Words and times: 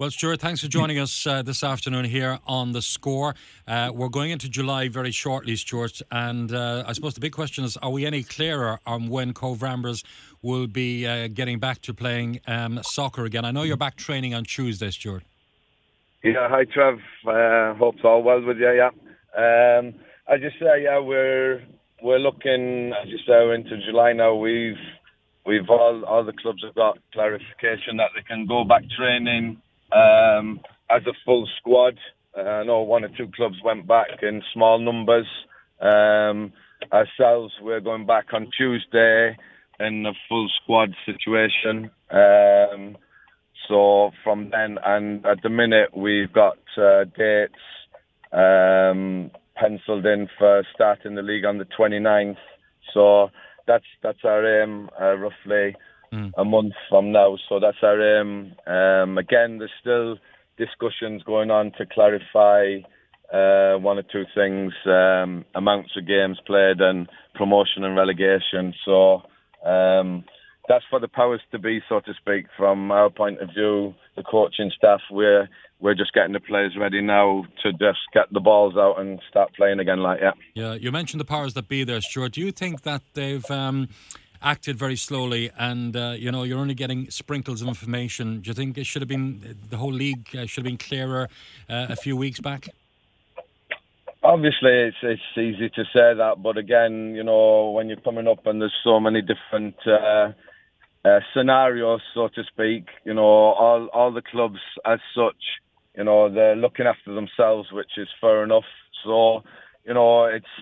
Well, 0.00 0.10
Stuart, 0.10 0.40
thanks 0.40 0.62
for 0.62 0.68
joining 0.68 0.98
us 0.98 1.26
uh, 1.26 1.42
this 1.42 1.62
afternoon 1.62 2.06
here 2.06 2.38
on 2.46 2.72
The 2.72 2.80
Score. 2.80 3.34
Uh, 3.68 3.90
we're 3.94 4.08
going 4.08 4.30
into 4.30 4.48
July 4.48 4.88
very 4.88 5.10
shortly, 5.10 5.56
Stuart, 5.56 6.00
and 6.10 6.50
uh, 6.54 6.84
I 6.86 6.94
suppose 6.94 7.12
the 7.12 7.20
big 7.20 7.32
question 7.32 7.64
is 7.64 7.76
are 7.76 7.90
we 7.90 8.06
any 8.06 8.22
clearer 8.22 8.80
on 8.86 9.10
when 9.10 9.34
Cobh 9.34 9.60
Ramblers 9.60 10.02
will 10.40 10.66
be 10.66 11.06
uh, 11.06 11.28
getting 11.28 11.58
back 11.58 11.82
to 11.82 11.92
playing 11.92 12.40
um, 12.46 12.80
soccer 12.82 13.26
again? 13.26 13.44
I 13.44 13.50
know 13.50 13.62
you're 13.62 13.76
back 13.76 13.96
training 13.96 14.32
on 14.32 14.44
Tuesday, 14.44 14.90
Stuart. 14.90 15.22
Yeah, 16.24 16.48
hi, 16.48 16.64
Trev. 16.64 16.98
Uh, 17.26 17.74
hope 17.74 17.96
it's 17.96 18.04
all 18.06 18.22
well 18.22 18.40
with 18.40 18.56
you, 18.56 18.72
yeah. 18.72 18.88
Um, 19.36 19.92
just 20.40 20.58
say, 20.58 20.84
yeah, 20.84 20.98
we're 20.98 21.62
we're 22.02 22.20
looking, 22.20 22.94
as 22.94 23.06
you 23.06 23.18
say, 23.26 23.54
into 23.54 23.76
July 23.84 24.14
now. 24.14 24.34
We've 24.34 24.80
we've 25.44 25.68
all 25.68 26.02
all 26.06 26.24
the 26.24 26.32
clubs 26.32 26.64
have 26.64 26.74
got 26.74 26.96
clarification 27.12 27.98
that 27.98 28.12
they 28.16 28.22
can 28.22 28.46
go 28.46 28.64
back 28.64 28.84
training 28.96 29.60
um, 29.92 30.60
as 30.90 31.02
a 31.06 31.12
full 31.24 31.48
squad. 31.58 31.98
Uh, 32.36 32.42
I 32.42 32.64
know 32.64 32.82
one 32.82 33.04
or 33.04 33.08
two 33.16 33.30
clubs 33.34 33.56
went 33.64 33.86
back 33.86 34.22
in 34.22 34.42
small 34.52 34.78
numbers. 34.78 35.26
Um, 35.80 36.52
ourselves, 36.92 37.52
we're 37.60 37.80
going 37.80 38.06
back 38.06 38.26
on 38.32 38.50
Tuesday 38.56 39.36
in 39.80 40.06
a 40.06 40.12
full 40.28 40.48
squad 40.62 40.90
situation. 41.06 41.90
Um, 42.10 42.96
so 43.68 44.10
from 44.24 44.50
then, 44.50 44.78
and 44.84 45.24
at 45.26 45.42
the 45.42 45.48
minute, 45.48 45.96
we've 45.96 46.32
got 46.32 46.58
uh, 46.76 47.04
dates 47.16 47.54
um, 48.32 49.30
penciled 49.56 50.06
in 50.06 50.28
for 50.38 50.64
starting 50.74 51.14
the 51.14 51.22
league 51.22 51.44
on 51.44 51.58
the 51.58 51.66
29th. 51.78 52.36
So 52.94 53.30
that's 53.66 53.84
that's 54.02 54.24
our 54.24 54.62
aim, 54.62 54.90
uh, 55.00 55.16
roughly 55.16 55.76
mm. 56.12 56.32
a 56.36 56.44
month 56.44 56.74
from 56.88 57.12
now. 57.12 57.36
So 57.48 57.60
that's 57.60 57.76
our 57.82 58.20
aim. 58.20 58.54
Um, 58.66 59.18
again, 59.18 59.58
there's 59.58 59.70
still 59.80 60.18
discussions 60.56 61.22
going 61.22 61.50
on 61.50 61.72
to 61.78 61.86
clarify 61.86 62.78
uh, 63.32 63.78
one 63.78 63.98
or 63.98 64.02
two 64.02 64.24
things, 64.34 64.72
um, 64.86 65.44
amounts 65.54 65.90
of 65.96 66.06
games 66.06 66.38
played 66.46 66.80
and 66.80 67.08
promotion 67.34 67.84
and 67.84 67.96
relegation. 67.96 68.74
So 68.84 69.22
um, 69.64 70.24
that's 70.68 70.84
for 70.90 71.00
the 71.00 71.08
powers 71.08 71.40
to 71.52 71.58
be, 71.58 71.80
so 71.88 72.00
to 72.00 72.12
speak. 72.14 72.46
From 72.56 72.90
our 72.90 73.10
point 73.10 73.40
of 73.40 73.50
view, 73.54 73.94
the 74.16 74.22
coaching 74.22 74.70
staff, 74.76 75.00
we're 75.10 75.48
we're 75.80 75.94
just 75.94 76.12
getting 76.12 76.32
the 76.32 76.40
players 76.40 76.76
ready 76.78 77.00
now 77.00 77.44
to 77.62 77.72
just 77.72 78.00
get 78.12 78.30
the 78.32 78.40
balls 78.40 78.74
out 78.76 79.00
and 79.00 79.18
start 79.30 79.54
playing 79.56 79.80
again. 79.80 80.00
Like 80.00 80.20
yeah. 80.20 80.32
Yeah, 80.54 80.74
you 80.74 80.92
mentioned 80.92 81.20
the 81.20 81.24
powers 81.24 81.54
that 81.54 81.68
be 81.68 81.84
there, 81.84 82.00
Stuart. 82.00 82.32
Do 82.32 82.40
you 82.40 82.52
think 82.52 82.82
that 82.82 83.02
they've 83.14 83.48
um, 83.50 83.88
acted 84.42 84.76
very 84.76 84.96
slowly, 84.96 85.50
and 85.58 85.96
uh, 85.96 86.14
you 86.16 86.30
know 86.32 86.42
you're 86.42 86.58
only 86.58 86.74
getting 86.74 87.10
sprinkles 87.10 87.62
of 87.62 87.68
information. 87.68 88.40
Do 88.40 88.48
you 88.48 88.54
think 88.54 88.78
it 88.78 88.84
should 88.84 89.02
have 89.02 89.08
been 89.08 89.56
the 89.68 89.76
whole 89.76 89.92
league 89.92 90.28
uh, 90.34 90.46
should 90.46 90.64
have 90.64 90.70
been 90.70 90.78
clearer 90.78 91.28
uh, 91.68 91.86
a 91.90 91.96
few 91.96 92.16
weeks 92.16 92.40
back? 92.40 92.68
Obviously, 94.22 94.72
it's 94.72 94.96
it's 95.02 95.22
easy 95.38 95.70
to 95.70 95.84
say 95.84 96.14
that, 96.14 96.42
but 96.42 96.58
again, 96.58 97.14
you 97.14 97.22
know, 97.22 97.70
when 97.70 97.88
you're 97.88 98.00
coming 98.00 98.28
up 98.28 98.46
and 98.46 98.60
there's 98.60 98.74
so 98.84 99.00
many 99.00 99.22
different 99.22 99.76
uh, 99.86 100.32
uh, 101.04 101.20
scenarios, 101.32 102.02
so 102.14 102.28
to 102.28 102.44
speak, 102.44 102.88
you 103.04 103.14
know, 103.14 103.22
all 103.22 103.86
all 103.88 104.12
the 104.12 104.22
clubs 104.22 104.60
as 104.84 105.00
such, 105.14 105.42
you 105.96 106.04
know, 106.04 106.28
they're 106.28 106.56
looking 106.56 106.86
after 106.86 107.14
themselves, 107.14 107.72
which 107.72 107.96
is 107.96 108.08
fair 108.20 108.44
enough. 108.44 108.64
So, 109.04 109.42
you 109.86 109.94
know, 109.94 110.24
it's 110.24 110.52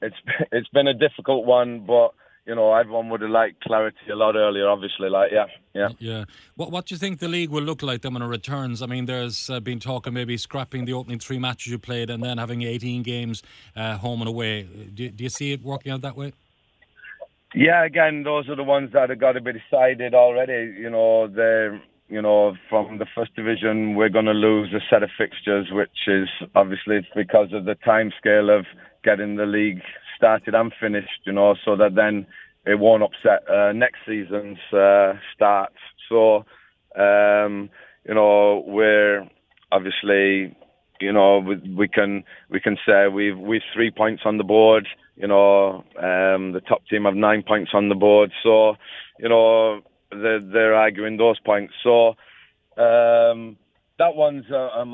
it's 0.00 0.16
it's 0.52 0.68
been 0.68 0.86
a 0.86 0.94
difficult 0.94 1.44
one, 1.44 1.80
but 1.86 2.14
you 2.48 2.54
know, 2.54 2.72
everyone 2.72 3.10
would 3.10 3.20
have 3.20 3.30
liked 3.30 3.62
clarity 3.62 4.10
a 4.10 4.16
lot 4.16 4.34
earlier, 4.34 4.66
obviously. 4.66 5.10
Like, 5.10 5.30
yeah, 5.30 5.44
yeah. 5.74 5.88
Yeah. 5.98 6.24
What 6.56 6.72
What 6.72 6.86
do 6.86 6.94
you 6.94 6.98
think 6.98 7.18
the 7.18 7.28
league 7.28 7.50
will 7.50 7.62
look 7.62 7.82
like 7.82 8.00
then 8.00 8.14
when 8.14 8.22
it 8.22 8.26
returns? 8.26 8.80
I 8.80 8.86
mean, 8.86 9.04
there's 9.04 9.50
uh, 9.50 9.60
been 9.60 9.78
talk 9.78 10.06
of 10.06 10.14
maybe 10.14 10.38
scrapping 10.38 10.86
the 10.86 10.94
opening 10.94 11.18
three 11.18 11.38
matches 11.38 11.70
you 11.70 11.78
played 11.78 12.08
and 12.08 12.24
then 12.24 12.38
having 12.38 12.62
18 12.62 13.02
games 13.02 13.42
uh, 13.76 13.98
home 13.98 14.22
and 14.22 14.28
away. 14.28 14.62
Do, 14.62 15.10
do 15.10 15.24
you 15.24 15.28
see 15.28 15.52
it 15.52 15.62
working 15.62 15.92
out 15.92 16.00
that 16.00 16.16
way? 16.16 16.32
Yeah, 17.54 17.84
again, 17.84 18.22
those 18.22 18.48
are 18.48 18.56
the 18.56 18.64
ones 18.64 18.92
that 18.94 19.10
have 19.10 19.20
got 19.20 19.32
to 19.32 19.42
be 19.42 19.52
decided 19.52 20.14
already. 20.14 20.74
You 20.78 20.88
know, 20.88 21.28
they're 21.28 21.80
you 22.08 22.22
know, 22.22 22.56
from 22.70 22.96
the 22.96 23.06
first 23.14 23.36
division, 23.36 23.94
we're 23.94 24.08
going 24.08 24.24
to 24.24 24.32
lose 24.32 24.72
a 24.72 24.80
set 24.88 25.02
of 25.02 25.10
fixtures, 25.18 25.66
which 25.70 26.06
is 26.06 26.28
obviously 26.54 27.06
because 27.14 27.52
of 27.52 27.66
the 27.66 27.74
time 27.74 28.10
scale 28.18 28.48
of 28.48 28.64
getting 29.04 29.36
the 29.36 29.44
league 29.44 29.82
started 30.18 30.54
and 30.54 30.72
finished, 30.78 31.20
you 31.24 31.32
know, 31.32 31.54
so 31.64 31.76
that 31.76 31.94
then 31.94 32.26
it 32.66 32.78
won't 32.78 33.02
upset 33.02 33.48
uh, 33.48 33.72
next 33.72 34.00
season's 34.06 34.58
uh, 34.72 35.14
start. 35.34 35.72
So, 36.08 36.44
um, 36.98 37.70
you 38.06 38.14
know, 38.14 38.62
we're 38.66 39.26
obviously, 39.70 40.54
you 41.00 41.12
know, 41.12 41.38
we, 41.38 41.56
we 41.74 41.88
can 41.88 42.24
we 42.50 42.60
can 42.60 42.76
say 42.86 43.08
we've 43.08 43.38
we've 43.38 43.62
three 43.74 43.90
points 43.90 44.22
on 44.26 44.36
the 44.36 44.44
board. 44.44 44.86
You 45.16 45.28
know, 45.28 45.84
um, 45.96 46.52
the 46.52 46.62
top 46.68 46.82
team 46.88 47.04
have 47.04 47.14
nine 47.14 47.42
points 47.42 47.70
on 47.74 47.88
the 47.88 47.94
board. 47.94 48.30
So, 48.42 48.74
you 49.18 49.28
know, 49.28 49.80
they're, 50.10 50.40
they're 50.40 50.74
arguing 50.74 51.16
those 51.16 51.40
points. 51.40 51.74
So, 51.82 52.10
um, 52.76 53.56
that 53.98 54.14
one's 54.14 54.48
a, 54.50 54.70
a 54.82 54.86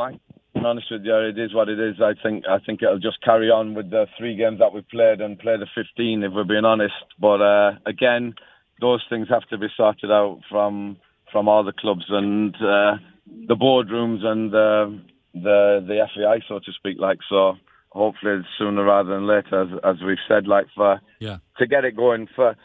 honest 0.66 0.90
with 0.90 1.04
you, 1.04 1.14
it 1.16 1.38
is 1.38 1.54
what 1.54 1.68
it 1.68 1.78
is. 1.78 1.96
I 2.00 2.12
think 2.22 2.44
I 2.48 2.58
think 2.58 2.82
it'll 2.82 2.98
just 2.98 3.22
carry 3.22 3.50
on 3.50 3.74
with 3.74 3.90
the 3.90 4.06
three 4.18 4.36
games 4.36 4.58
that 4.58 4.72
we've 4.72 4.88
played 4.88 5.20
and 5.20 5.38
play 5.38 5.56
the 5.56 5.66
15 5.74 6.22
if 6.22 6.32
we're 6.32 6.44
being 6.44 6.64
honest. 6.64 6.94
But 7.18 7.40
uh, 7.40 7.72
again, 7.86 8.34
those 8.80 9.02
things 9.08 9.28
have 9.28 9.46
to 9.48 9.58
be 9.58 9.68
sorted 9.76 10.10
out 10.10 10.40
from 10.50 10.96
from 11.32 11.48
all 11.48 11.64
the 11.64 11.72
clubs 11.72 12.04
and 12.08 12.54
uh, 12.56 12.96
the 13.48 13.56
boardrooms 13.56 14.24
and 14.24 14.54
uh, 14.54 14.86
the 15.34 15.84
the 15.86 16.06
FAI, 16.14 16.40
so 16.48 16.58
to 16.58 16.72
speak. 16.72 16.98
Like 16.98 17.18
so, 17.28 17.54
hopefully 17.90 18.42
sooner 18.58 18.84
rather 18.84 19.14
than 19.14 19.26
later, 19.26 19.62
as, 19.62 19.68
as 19.84 19.96
we've 20.04 20.16
said, 20.28 20.46
like 20.46 20.66
for 20.74 21.00
yeah. 21.20 21.38
to 21.58 21.66
get 21.66 21.84
it 21.84 21.96
going 21.96 22.28
for 22.34 22.56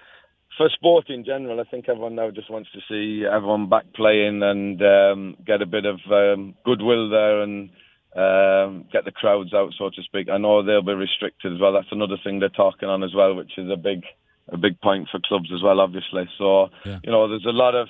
for 0.58 0.70
sport 0.70 1.10
in 1.10 1.24
general, 1.24 1.62
I 1.62 1.64
think 1.64 1.88
everyone 1.88 2.16
now 2.16 2.32
just 2.32 2.52
wants 2.52 2.70
to 2.74 2.80
see 2.90 3.26
everyone 3.26 3.70
back 3.70 3.86
playing 3.96 4.44
and 4.44 4.82
um, 4.82 5.38
get 5.46 5.62
a 5.62 5.66
bit 5.66 5.86
of 5.86 6.00
um, 6.12 6.54
goodwill 6.66 7.10
there 7.10 7.42
and 7.42 7.70
um, 8.16 8.86
get 8.92 9.06
the 9.06 9.12
crowds 9.12 9.54
out, 9.54 9.74
so 9.78 9.90
to 9.90 10.04
speak. 10.04 10.30
I 10.30 10.38
know 10.38 10.64
they'll 10.64 10.82
be 10.82 10.94
restricted 10.94 11.54
as 11.54 11.60
well. 11.60 11.74
That's 11.74 11.92
another 11.92 12.18
thing 12.24 12.40
they're 12.40 12.50
talking 12.50 12.90
on 12.90 13.04
as 13.04 13.14
well, 13.14 13.36
which 13.36 13.58
is 13.58 13.70
a 13.70 13.78
big 13.78 14.04
a 14.52 14.58
big 14.58 14.80
point 14.82 15.08
for 15.12 15.20
clubs 15.24 15.52
as 15.54 15.62
well, 15.62 15.80
obviously. 15.80 16.28
So 16.38 16.70
yeah. 16.86 17.00
you 17.04 17.12
know, 17.12 17.28
there's 17.28 17.46
a 17.46 17.52
lot 17.52 17.76
of 17.76 17.88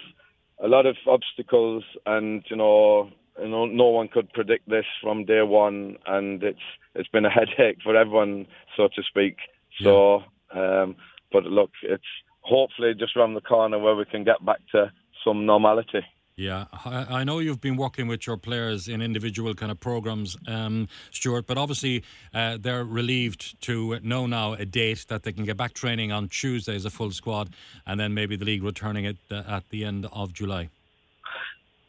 a 0.62 0.68
lot 0.68 0.86
of 0.86 0.98
obstacles, 1.08 1.84
and 2.06 2.44
you 2.50 2.58
know, 2.58 3.10
you 3.42 3.48
know, 3.48 3.66
no 3.66 3.86
one 3.86 4.10
could 4.10 4.32
predict 4.34 4.70
this 4.70 4.86
from 5.02 5.26
day 5.26 5.42
one, 5.42 5.98
and 6.06 6.44
it's 6.44 6.60
it's 6.96 7.10
been 7.10 7.26
a 7.26 7.30
headache 7.58 7.80
for 7.84 7.96
everyone, 7.96 8.46
so 8.76 8.90
to 8.96 9.04
speak. 9.04 9.38
So, 9.82 10.24
yeah. 10.54 10.82
um, 10.82 10.96
but 11.32 11.44
look, 11.46 11.72
it's 11.84 12.04
hopefully 12.42 12.94
just 12.98 13.16
around 13.16 13.36
the 13.36 13.42
corner 13.42 13.80
where 13.80 13.96
we 13.96 14.06
can 14.06 14.24
get 14.24 14.44
back 14.46 14.60
to 14.74 14.92
some 15.24 15.46
normality. 15.46 16.02
Yeah, 16.40 16.68
I 16.86 17.26
know 17.26 17.40
you've 17.40 17.60
been 17.60 17.76
working 17.76 18.08
with 18.08 18.26
your 18.26 18.38
players 18.38 18.88
in 18.88 19.02
individual 19.02 19.54
kind 19.56 19.74
of 19.74 19.80
programs, 19.82 20.38
um, 20.48 20.88
Stuart, 21.12 21.46
but 21.46 21.58
obviously 21.58 22.02
uh, 22.34 22.58
they're 22.58 22.86
relieved 22.86 23.60
to 23.64 24.00
know 24.04 24.26
now 24.26 24.54
a 24.54 24.64
date 24.64 25.06
that 25.10 25.24
they 25.24 25.34
can 25.34 25.44
get 25.44 25.58
back 25.58 25.74
training 25.74 26.14
on 26.14 26.30
Tuesday 26.30 26.76
as 26.76 26.86
a 26.86 26.90
full 26.90 27.12
squad, 27.12 27.54
and 27.86 28.00
then 28.00 28.14
maybe 28.14 28.38
the 28.38 28.46
league 28.46 28.64
returning 28.64 29.04
it 29.04 29.18
uh, 29.30 29.44
at 29.50 29.68
the 29.70 29.84
end 29.84 30.08
of 30.14 30.32
July. 30.32 30.70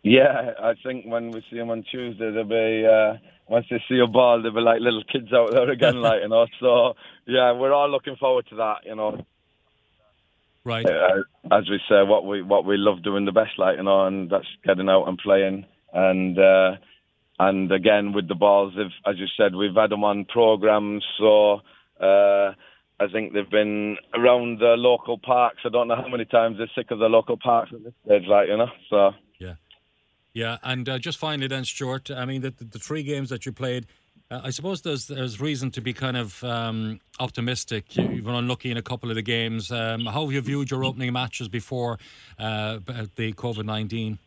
Yeah, 0.02 0.54
I 0.60 0.74
think 0.82 1.04
when 1.04 1.30
we 1.30 1.44
see 1.48 1.56
them 1.56 1.70
on 1.70 1.84
Tuesday, 1.88 2.32
they'll 2.32 2.42
be 2.42 2.84
uh, 2.84 3.18
once 3.46 3.66
they 3.70 3.80
see 3.88 4.00
a 4.00 4.08
ball, 4.08 4.42
they'll 4.42 4.52
be 4.52 4.62
like 4.62 4.80
little 4.80 5.04
kids 5.04 5.32
out 5.32 5.52
there 5.52 5.70
again, 5.70 5.96
like 6.02 6.22
you 6.22 6.28
know. 6.28 6.48
So 6.58 6.94
yeah, 7.24 7.52
we're 7.52 7.72
all 7.72 7.88
looking 7.88 8.16
forward 8.16 8.46
to 8.48 8.56
that, 8.56 8.78
you 8.84 8.96
know. 8.96 9.24
Right. 10.64 10.84
Uh, 10.84 11.22
as 11.50 11.68
we 11.70 11.80
say, 11.88 12.02
what 12.02 12.26
we 12.26 12.42
what 12.42 12.64
we 12.64 12.76
love 12.76 13.02
doing 13.02 13.24
the 13.24 13.32
best, 13.32 13.52
like 13.58 13.78
you 13.78 13.82
know, 13.82 14.06
and 14.06 14.28
that's 14.30 14.46
getting 14.64 14.88
out 14.88 15.08
and 15.08 15.18
playing. 15.18 15.64
And 15.92 16.38
uh, 16.38 16.72
and 17.38 17.72
again 17.72 18.12
with 18.12 18.28
the 18.28 18.34
balls, 18.34 18.74
if, 18.76 18.92
as 19.06 19.18
you 19.18 19.26
said, 19.36 19.54
we've 19.54 19.74
had 19.74 19.90
them 19.90 20.04
on 20.04 20.26
programs, 20.26 21.04
so 21.18 21.60
uh, 22.00 22.52
I 23.00 23.08
think 23.10 23.32
they've 23.32 23.50
been 23.50 23.96
around 24.14 24.60
the 24.60 24.74
local 24.76 25.18
parks. 25.18 25.60
I 25.64 25.70
don't 25.70 25.88
know 25.88 25.96
how 25.96 26.08
many 26.08 26.26
times 26.26 26.58
they're 26.58 26.70
sick 26.74 26.90
of 26.90 26.98
the 26.98 27.08
local 27.08 27.38
parks 27.38 27.72
at 27.74 27.82
this 27.82 27.94
stage, 28.04 28.26
like 28.26 28.48
you 28.48 28.58
know. 28.58 28.70
So 28.90 29.12
yeah. 29.38 29.54
Yeah, 30.32 30.58
and 30.62 30.88
uh, 30.88 30.98
just 30.98 31.18
finally, 31.18 31.48
then, 31.48 31.64
Stuart. 31.64 32.10
I 32.10 32.24
mean, 32.24 32.42
the, 32.42 32.50
the 32.50 32.78
three 32.78 33.02
games 33.02 33.30
that 33.30 33.46
you 33.46 33.52
played. 33.52 33.86
Uh, 34.30 34.40
I 34.44 34.50
suppose 34.50 34.82
there's 34.82 35.06
there's 35.06 35.40
reason 35.40 35.70
to 35.72 35.80
be 35.80 35.92
kind 35.92 36.16
of 36.16 36.42
um, 36.44 37.00
optimistic. 37.18 37.96
You've 37.96 38.24
been 38.24 38.34
unlucky 38.34 38.70
in 38.70 38.76
a 38.76 38.82
couple 38.82 39.10
of 39.10 39.16
the 39.16 39.22
games. 39.22 39.72
Um, 39.72 40.06
how 40.06 40.24
have 40.24 40.32
you 40.32 40.40
viewed 40.40 40.70
your 40.70 40.84
opening 40.84 41.12
matches 41.12 41.48
before 41.48 41.98
uh, 42.38 42.78
the 43.16 43.32
COVID 43.32 43.64
nineteen? 43.64 44.18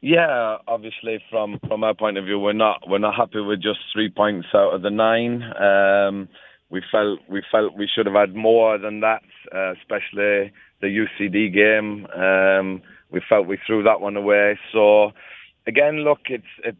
Yeah, 0.00 0.58
obviously 0.66 1.22
from 1.30 1.60
from 1.68 1.84
our 1.84 1.94
point 1.94 2.18
of 2.18 2.24
view, 2.24 2.40
we're 2.40 2.54
not 2.54 2.82
we're 2.88 2.98
not 2.98 3.14
happy 3.14 3.40
with 3.40 3.62
just 3.62 3.78
three 3.92 4.10
points 4.10 4.48
out 4.52 4.74
of 4.74 4.82
the 4.82 4.90
nine. 4.90 5.42
Um, 5.44 6.28
we 6.68 6.82
felt 6.90 7.20
we 7.28 7.42
felt 7.52 7.76
we 7.76 7.88
should 7.94 8.06
have 8.06 8.16
had 8.16 8.34
more 8.34 8.78
than 8.78 9.00
that, 9.00 9.22
uh, 9.54 9.74
especially 9.74 10.50
the 10.80 11.06
UCD 11.20 11.54
game. 11.54 12.06
Um, 12.06 12.82
we 13.12 13.20
felt 13.28 13.46
we 13.46 13.58
threw 13.64 13.84
that 13.84 14.00
one 14.00 14.16
away. 14.16 14.58
So 14.72 15.12
again, 15.68 15.98
look, 15.98 16.20
it's 16.30 16.44
it's 16.64 16.78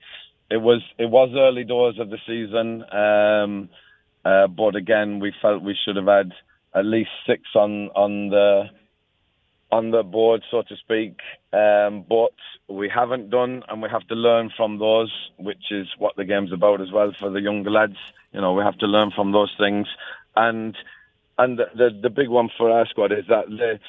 it 0.52 0.60
was 0.60 0.82
it 0.98 1.06
was 1.06 1.30
early 1.34 1.64
doors 1.64 1.98
of 1.98 2.10
the 2.10 2.18
season, 2.26 2.84
um, 2.92 3.70
uh, 4.24 4.46
but 4.48 4.76
again, 4.76 5.18
we 5.18 5.32
felt 5.40 5.62
we 5.62 5.76
should 5.82 5.96
have 5.96 6.06
had 6.06 6.32
at 6.74 6.84
least 6.84 7.10
six 7.26 7.40
on 7.54 7.88
on 7.94 8.28
the 8.28 8.64
on 9.70 9.90
the 9.90 10.02
board, 10.02 10.42
so 10.50 10.60
to 10.68 10.76
speak. 10.76 11.16
Um, 11.54 12.04
but 12.06 12.34
we 12.68 12.90
haven't 12.94 13.30
done, 13.30 13.62
and 13.68 13.80
we 13.80 13.88
have 13.88 14.06
to 14.08 14.14
learn 14.14 14.50
from 14.54 14.78
those, 14.78 15.10
which 15.38 15.70
is 15.70 15.86
what 15.98 16.16
the 16.16 16.26
game's 16.26 16.52
about 16.52 16.82
as 16.82 16.92
well 16.92 17.12
for 17.18 17.30
the 17.30 17.40
younger 17.40 17.70
lads. 17.70 17.96
You 18.32 18.42
know, 18.42 18.52
we 18.52 18.62
have 18.62 18.78
to 18.78 18.86
learn 18.86 19.10
from 19.16 19.32
those 19.32 19.52
things, 19.58 19.86
and 20.36 20.76
and 21.38 21.58
the 21.58 21.64
the, 21.74 21.88
the 22.02 22.10
big 22.10 22.28
one 22.28 22.50
for 22.58 22.70
our 22.70 22.86
squad 22.88 23.12
is 23.12 23.24
that 23.30 23.46
they 23.48 23.80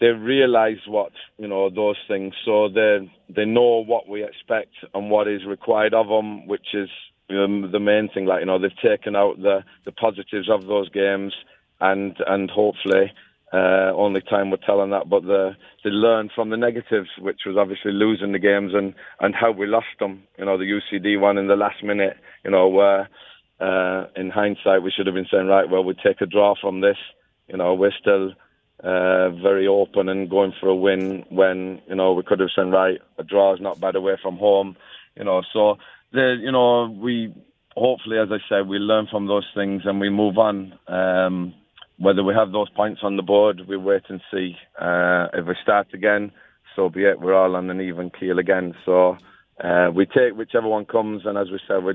they 0.00 0.08
realise 0.08 0.78
what 0.86 1.12
you 1.38 1.48
know 1.48 1.70
those 1.70 1.96
things, 2.08 2.34
so 2.44 2.68
they 2.68 3.10
they 3.34 3.44
know 3.44 3.84
what 3.84 4.08
we 4.08 4.24
expect 4.24 4.74
and 4.94 5.10
what 5.10 5.28
is 5.28 5.44
required 5.46 5.94
of 5.94 6.08
them, 6.08 6.46
which 6.46 6.74
is 6.74 6.88
um, 7.30 7.70
the 7.72 7.80
main 7.80 8.08
thing. 8.12 8.26
Like 8.26 8.40
you 8.40 8.46
know, 8.46 8.58
they've 8.58 8.70
taken 8.82 9.16
out 9.16 9.38
the 9.38 9.64
the 9.84 9.92
positives 9.92 10.48
of 10.50 10.66
those 10.66 10.88
games, 10.90 11.34
and 11.80 12.16
and 12.26 12.50
hopefully 12.50 13.12
uh, 13.52 13.92
only 13.96 14.20
time 14.20 14.50
will 14.50 14.58
tell 14.58 14.80
on 14.80 14.90
that, 14.90 15.08
but 15.08 15.22
the, 15.22 15.56
they 15.82 15.90
learned 15.90 16.30
from 16.34 16.50
the 16.50 16.56
negatives, 16.56 17.08
which 17.18 17.40
was 17.46 17.56
obviously 17.56 17.92
losing 17.92 18.32
the 18.32 18.38
games 18.38 18.72
and, 18.74 18.94
and 19.20 19.34
how 19.34 19.50
we 19.50 19.66
lost 19.66 19.86
them. 19.98 20.22
You 20.38 20.44
know, 20.44 20.58
the 20.58 20.64
UCD 20.64 21.18
one 21.18 21.38
in 21.38 21.46
the 21.48 21.56
last 21.56 21.82
minute, 21.82 22.16
you 22.44 22.50
know, 22.50 22.68
where 22.68 23.08
uh, 23.60 24.06
in 24.16 24.30
hindsight 24.30 24.82
we 24.82 24.90
should 24.90 25.06
have 25.06 25.14
been 25.14 25.26
saying, 25.30 25.46
right, 25.46 25.68
well, 25.68 25.82
we 25.82 25.94
take 25.94 26.20
a 26.20 26.26
draw 26.26 26.54
from 26.60 26.82
this. 26.82 26.98
You 27.48 27.56
know, 27.56 27.72
we're 27.72 27.92
still 27.98 28.32
uh, 28.82 29.30
very 29.30 29.66
open 29.66 30.08
and 30.08 30.30
going 30.30 30.52
for 30.60 30.68
a 30.68 30.74
win 30.74 31.24
when, 31.30 31.80
you 31.88 31.94
know, 31.94 32.12
we 32.12 32.22
could 32.22 32.40
have 32.40 32.50
said, 32.54 32.72
right, 32.72 33.00
a 33.18 33.24
draw 33.24 33.54
is 33.54 33.60
not 33.60 33.80
bad 33.80 33.96
away 33.96 34.16
from 34.22 34.36
home. 34.36 34.76
You 35.16 35.24
know, 35.24 35.42
so, 35.52 35.76
the, 36.12 36.36
you 36.40 36.52
know, 36.52 36.88
we 36.88 37.34
hopefully, 37.76 38.18
as 38.18 38.28
I 38.30 38.38
said, 38.48 38.68
we 38.68 38.78
learn 38.78 39.08
from 39.10 39.26
those 39.26 39.46
things 39.54 39.82
and 39.84 40.00
we 40.00 40.10
move 40.10 40.38
on. 40.38 40.78
Um, 40.86 41.54
whether 41.98 42.22
we 42.22 42.34
have 42.34 42.52
those 42.52 42.70
points 42.70 43.00
on 43.02 43.16
the 43.16 43.22
board, 43.22 43.62
we 43.68 43.76
wait 43.76 44.02
and 44.08 44.20
see. 44.30 44.54
Uh, 44.80 45.26
if 45.34 45.46
we 45.46 45.54
start 45.62 45.88
again, 45.92 46.30
so 46.76 46.88
be 46.88 47.04
it. 47.04 47.20
We're 47.20 47.34
all 47.34 47.56
on 47.56 47.70
an 47.70 47.80
even 47.80 48.10
keel 48.10 48.38
again. 48.38 48.74
So 48.86 49.18
uh, 49.62 49.90
we 49.92 50.06
take 50.06 50.36
whichever 50.36 50.68
one 50.68 50.84
comes, 50.84 51.22
and 51.24 51.36
as 51.36 51.50
we 51.50 51.58
said, 51.66 51.82
we're 51.82 51.94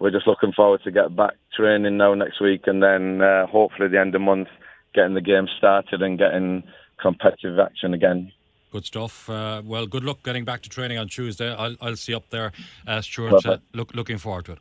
we're 0.00 0.10
just 0.10 0.26
looking 0.26 0.52
forward 0.52 0.80
to 0.82 0.90
get 0.90 1.14
back 1.14 1.34
training 1.54 1.96
now 1.96 2.14
next 2.14 2.40
week, 2.40 2.62
and 2.66 2.82
then 2.82 3.20
uh, 3.20 3.46
hopefully 3.46 3.88
the 3.88 4.00
end 4.00 4.14
of 4.14 4.22
month, 4.22 4.48
getting 4.94 5.14
the 5.14 5.20
game 5.20 5.48
started 5.58 6.02
and 6.02 6.18
getting 6.18 6.62
competitive 7.00 7.58
action 7.58 7.94
again. 7.94 8.32
Good 8.72 8.84
stuff. 8.84 9.28
Uh, 9.28 9.62
well, 9.64 9.86
good 9.86 10.04
luck 10.04 10.22
getting 10.22 10.44
back 10.44 10.62
to 10.62 10.68
training 10.68 10.98
on 10.98 11.08
Tuesday. 11.08 11.52
I'll, 11.52 11.76
I'll 11.80 11.96
see 11.96 12.14
up 12.14 12.28
there, 12.30 12.52
uh, 12.86 13.00
Stuart. 13.00 13.44
Uh, 13.44 13.58
look, 13.74 13.94
looking 13.94 14.18
forward 14.18 14.44
to 14.46 14.52
it. 14.52 14.58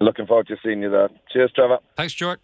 Looking 0.00 0.26
forward 0.26 0.46
to 0.48 0.56
seeing 0.62 0.82
you 0.82 0.90
there. 0.90 1.10
Cheers, 1.32 1.52
Trevor. 1.54 1.78
Thanks, 1.96 2.14
Stuart. 2.14 2.40